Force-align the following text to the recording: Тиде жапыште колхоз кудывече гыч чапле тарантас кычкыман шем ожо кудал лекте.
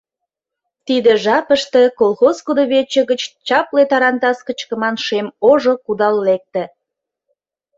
Тиде 0.85 1.11
жапыште 1.23 1.81
колхоз 1.99 2.37
кудывече 2.45 3.01
гыч 3.09 3.21
чапле 3.47 3.83
тарантас 3.91 4.37
кычкыман 4.47 4.95
шем 5.05 5.27
ожо 5.49 5.73
кудал 5.85 6.15
лекте. 6.27 6.63